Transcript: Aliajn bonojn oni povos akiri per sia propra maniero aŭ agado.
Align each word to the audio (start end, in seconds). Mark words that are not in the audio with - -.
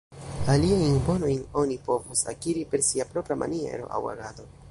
Aliajn 0.53 0.95
bonojn 1.09 1.43
oni 1.65 1.77
povos 1.89 2.25
akiri 2.33 2.65
per 2.73 2.85
sia 2.89 3.07
propra 3.13 3.39
maniero 3.43 3.93
aŭ 3.99 4.03
agado. 4.17 4.51